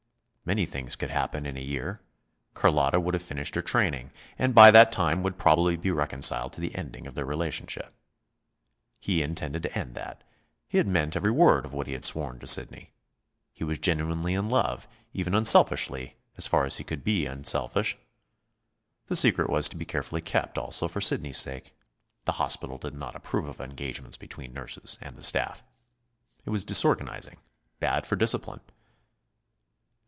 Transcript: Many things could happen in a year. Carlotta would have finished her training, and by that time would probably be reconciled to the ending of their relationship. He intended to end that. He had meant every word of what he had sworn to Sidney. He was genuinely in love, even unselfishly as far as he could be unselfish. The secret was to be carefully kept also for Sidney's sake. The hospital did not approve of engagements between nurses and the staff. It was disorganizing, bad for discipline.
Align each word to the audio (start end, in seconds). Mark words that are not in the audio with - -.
Many 0.43 0.65
things 0.65 0.97
could 0.97 1.11
happen 1.11 1.45
in 1.45 1.55
a 1.55 1.61
year. 1.61 2.01
Carlotta 2.55 2.99
would 2.99 3.13
have 3.13 3.23
finished 3.23 3.55
her 3.55 3.61
training, 3.61 4.11
and 4.37 4.53
by 4.53 4.69
that 4.69 4.91
time 4.91 5.23
would 5.23 5.37
probably 5.37 5.77
be 5.77 5.91
reconciled 5.91 6.51
to 6.53 6.59
the 6.59 6.75
ending 6.75 7.07
of 7.07 7.13
their 7.15 7.25
relationship. 7.27 7.93
He 8.99 9.21
intended 9.21 9.63
to 9.63 9.77
end 9.79 9.95
that. 9.95 10.25
He 10.67 10.77
had 10.77 10.89
meant 10.89 11.15
every 11.15 11.31
word 11.31 11.63
of 11.63 11.71
what 11.71 11.87
he 11.87 11.93
had 11.93 12.03
sworn 12.03 12.39
to 12.39 12.47
Sidney. 12.47 12.91
He 13.53 13.63
was 13.63 13.79
genuinely 13.79 14.33
in 14.33 14.49
love, 14.49 14.87
even 15.13 15.33
unselfishly 15.35 16.17
as 16.35 16.47
far 16.47 16.65
as 16.65 16.75
he 16.77 16.83
could 16.83 17.03
be 17.05 17.25
unselfish. 17.25 17.95
The 19.07 19.15
secret 19.15 19.49
was 19.49 19.69
to 19.69 19.77
be 19.77 19.85
carefully 19.85 20.21
kept 20.21 20.57
also 20.57 20.89
for 20.89 20.99
Sidney's 20.99 21.37
sake. 21.39 21.71
The 22.25 22.33
hospital 22.33 22.77
did 22.77 22.95
not 22.95 23.15
approve 23.15 23.47
of 23.47 23.61
engagements 23.61 24.17
between 24.17 24.51
nurses 24.51 24.97
and 25.01 25.15
the 25.15 25.23
staff. 25.23 25.63
It 26.43 26.49
was 26.49 26.65
disorganizing, 26.65 27.37
bad 27.79 28.05
for 28.05 28.17
discipline. 28.17 28.59